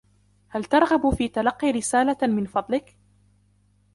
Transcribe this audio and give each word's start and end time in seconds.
هل 0.47 0.63
ترغب 0.65 1.09
في 1.09 1.27
تلقي 1.27 1.71
رسالة 1.71 2.17
من 2.23 2.45
فضلك؟ 2.45 2.97